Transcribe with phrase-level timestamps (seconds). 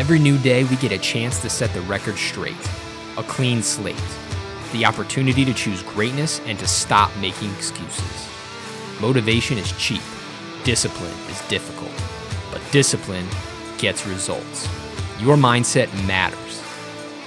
[0.00, 2.56] Every new day, we get a chance to set the record straight,
[3.18, 4.02] a clean slate,
[4.72, 8.26] the opportunity to choose greatness and to stop making excuses.
[8.98, 10.00] Motivation is cheap,
[10.64, 11.92] discipline is difficult,
[12.50, 13.26] but discipline
[13.76, 14.66] gets results.
[15.18, 16.62] Your mindset matters.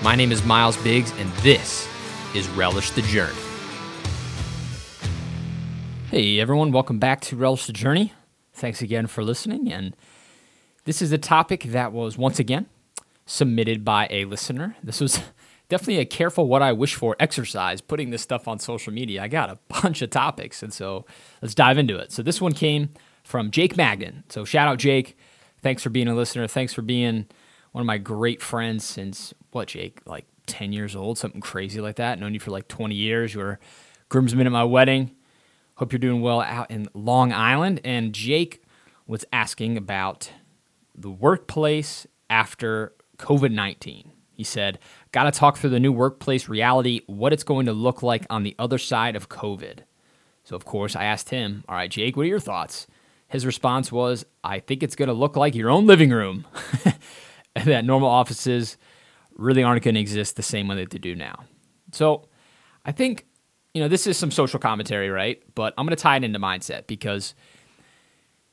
[0.01, 1.87] My name is Myles Biggs, and this
[2.33, 3.37] is Relish the Journey.
[6.09, 8.13] Hey everyone, welcome back to Relish the Journey.
[8.51, 9.71] Thanks again for listening.
[9.71, 9.95] And
[10.85, 12.67] this is a topic that was once again
[13.25, 14.75] submitted by a listener.
[14.83, 15.19] This was
[15.69, 19.23] definitely a careful what I wish for exercise putting this stuff on social media.
[19.23, 21.05] I got a bunch of topics, and so
[21.41, 22.11] let's dive into it.
[22.11, 22.89] So this one came
[23.23, 24.23] from Jake Magden.
[24.29, 25.17] So shout out Jake.
[25.61, 26.47] Thanks for being a listener.
[26.47, 27.25] Thanks for being
[27.71, 30.01] one of my great friends since what, Jake?
[30.05, 32.19] Like 10 years old, something crazy like that.
[32.19, 33.33] Known you for like 20 years.
[33.33, 33.59] You were
[34.09, 35.11] groomsman at my wedding.
[35.75, 37.79] Hope you're doing well out in Long Island.
[37.85, 38.63] And Jake
[39.07, 40.31] was asking about
[40.95, 44.11] the workplace after COVID 19.
[44.31, 44.79] He said,
[45.11, 48.43] Got to talk through the new workplace reality, what it's going to look like on
[48.43, 49.79] the other side of COVID.
[50.43, 52.87] So, of course, I asked him, All right, Jake, what are your thoughts?
[53.27, 56.45] His response was, I think it's going to look like your own living room.
[57.55, 58.77] And that normal offices
[59.35, 61.43] really aren't going to exist the same way that they do now.
[61.91, 62.27] So,
[62.83, 63.27] I think
[63.73, 65.41] you know, this is some social commentary, right?
[65.55, 67.33] But I'm going to tie it into mindset because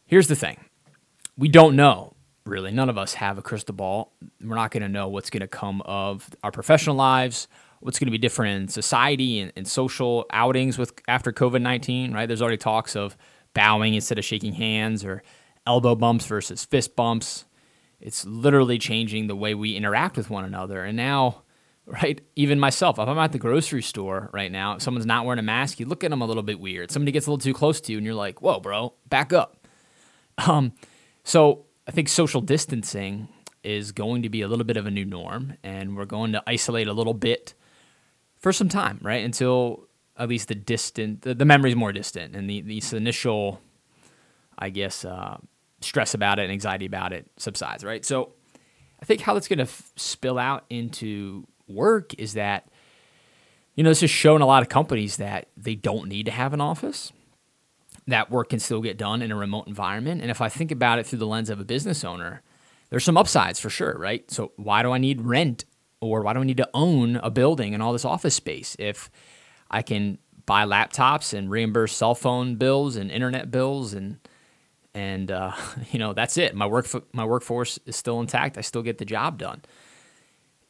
[0.06, 0.58] here's the thing
[1.36, 2.14] we don't know,
[2.46, 2.70] really.
[2.70, 4.12] None of us have a crystal ball.
[4.42, 7.48] We're not going to know what's going to come of our professional lives,
[7.80, 12.12] what's going to be different in society and, and social outings with after COVID 19,
[12.12, 12.26] right?
[12.26, 13.16] There's already talks of
[13.54, 15.22] bowing instead of shaking hands or
[15.66, 17.44] elbow bumps versus fist bumps.
[18.00, 20.84] It's literally changing the way we interact with one another.
[20.84, 21.42] And now,
[21.86, 22.20] right?
[22.36, 25.42] Even myself, if I'm at the grocery store right now, if someone's not wearing a
[25.42, 26.90] mask, you look at them a little bit weird.
[26.90, 29.66] Somebody gets a little too close to you, and you're like, "Whoa, bro, back up."
[30.46, 30.72] Um,
[31.24, 33.26] so I think social distancing
[33.64, 36.42] is going to be a little bit of a new norm, and we're going to
[36.46, 37.54] isolate a little bit
[38.38, 39.24] for some time, right?
[39.24, 43.60] Until at least the distant, the, the memory is more distant, and the these initial,
[44.56, 45.38] I guess, uh,
[45.80, 48.04] stress about it and anxiety about it subsides, right?
[48.04, 48.34] So.
[49.02, 52.68] I think how that's going to f- spill out into work is that,
[53.74, 56.52] you know, this has shown a lot of companies that they don't need to have
[56.52, 57.10] an office,
[58.10, 60.20] that work can still get done in a remote environment.
[60.20, 62.42] And if I think about it through the lens of a business owner,
[62.90, 64.30] there's some upsides for sure, right?
[64.30, 65.64] So why do I need rent
[66.00, 69.10] or why do I need to own a building and all this office space if
[69.70, 74.18] I can buy laptops and reimburse cell phone bills and internet bills and
[74.94, 75.52] and uh,
[75.92, 76.54] you know that's it.
[76.54, 78.58] My work my workforce is still intact.
[78.58, 79.62] I still get the job done.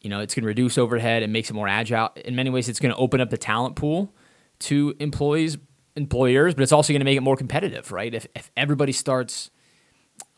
[0.01, 2.11] You know, it's going to reduce overhead and makes it more agile.
[2.25, 4.15] In many ways, it's going to open up the talent pool
[4.61, 5.59] to employees,
[5.97, 8.15] employers, but it's also going to make it more competitive, right?
[8.15, 9.51] If, if everybody starts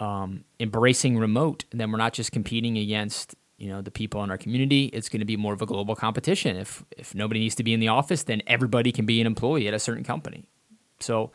[0.00, 4.38] um, embracing remote, then we're not just competing against you know the people in our
[4.38, 4.86] community.
[4.86, 6.56] It's going to be more of a global competition.
[6.56, 9.68] If if nobody needs to be in the office, then everybody can be an employee
[9.68, 10.48] at a certain company.
[10.98, 11.30] So,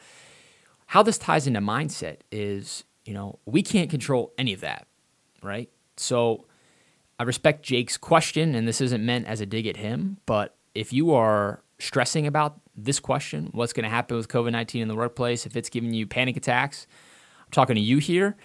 [0.87, 4.87] how this ties into mindset is, you know, we can't control any of that,
[5.41, 5.69] right?
[5.97, 6.45] So
[7.19, 10.93] I respect Jake's question, and this isn't meant as a dig at him, but if
[10.93, 14.95] you are stressing about this question, what's going to happen with COVID 19 in the
[14.95, 16.87] workplace, if it's giving you panic attacks,
[17.39, 18.37] I'm talking to you here,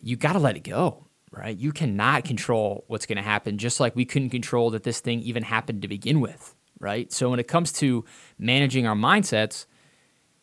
[0.00, 1.56] you got to let it go, right?
[1.56, 5.20] You cannot control what's going to happen, just like we couldn't control that this thing
[5.20, 7.12] even happened to begin with, right?
[7.12, 8.04] So when it comes to
[8.38, 9.66] managing our mindsets,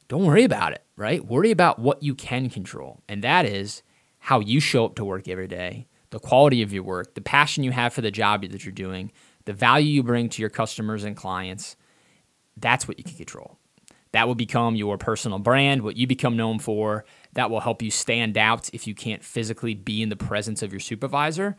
[0.07, 1.25] don't worry about it, right?
[1.25, 3.81] Worry about what you can control, and that is
[4.19, 7.63] how you show up to work every day the quality of your work, the passion
[7.63, 9.11] you have for the job that you're doing,
[9.45, 11.75] the value you bring to your customers and clients,
[12.57, 13.57] that's what you can control.
[14.11, 17.05] That will become your personal brand, what you become known for.
[17.33, 20.73] That will help you stand out if you can't physically be in the presence of
[20.73, 21.55] your supervisor.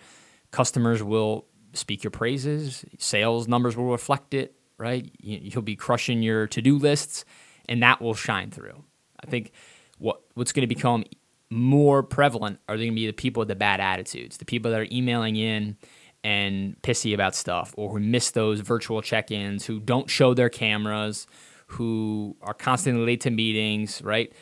[0.50, 5.10] Customers will speak your praises, sales numbers will reflect it, right?
[5.20, 7.24] You'll be crushing your to do lists,
[7.68, 8.84] and that will shine through.
[9.24, 9.52] I think
[9.98, 11.04] what, what's going to become
[11.48, 14.80] more prevalent are going to be the people with the bad attitudes, the people that
[14.80, 15.76] are emailing in
[16.24, 20.48] and pissy about stuff, or who miss those virtual check ins, who don't show their
[20.48, 21.26] cameras,
[21.66, 24.32] who are constantly late to meetings, right?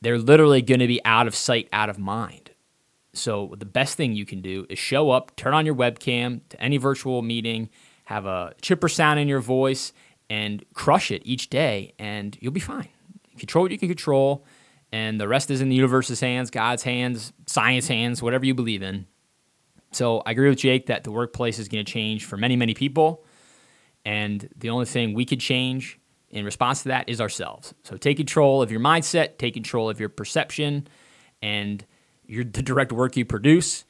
[0.00, 2.50] They're literally going to be out of sight, out of mind.
[3.12, 6.60] So, the best thing you can do is show up, turn on your webcam to
[6.60, 7.70] any virtual meeting,
[8.04, 9.92] have a chipper sound in your voice,
[10.28, 12.88] and crush it each day, and you'll be fine.
[13.38, 14.44] Control what you can control
[14.92, 18.82] and the rest is in the universe's hands, God's hands, science hands, whatever you believe
[18.82, 19.06] in.
[19.92, 22.74] So I agree with Jake that the workplace is going to change for many, many
[22.74, 23.24] people.
[24.04, 25.98] And the only thing we could change
[26.30, 27.74] in response to that is ourselves.
[27.82, 30.86] So take control of your mindset, take control of your perception,
[31.42, 31.84] and
[32.26, 33.84] your, the direct work you produce,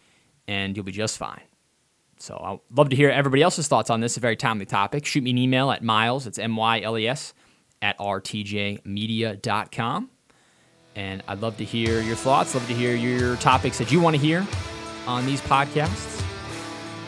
[0.47, 1.43] and you'll be just fine.
[2.19, 5.05] So I'd love to hear everybody else's thoughts on this, a very timely topic.
[5.05, 7.35] Shoot me an email at myles, it's M Y L E S,
[7.83, 10.11] at rtjmedia.com.
[10.95, 14.17] And I'd love to hear your thoughts, love to hear your topics that you want
[14.17, 14.47] to hear
[15.07, 16.23] on these podcasts.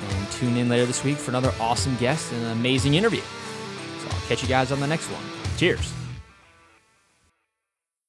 [0.09, 3.23] And tune in later this week for another awesome guest and an amazing interview.
[4.01, 5.23] So I'll catch you guys on the next one.
[5.57, 5.98] Cheers.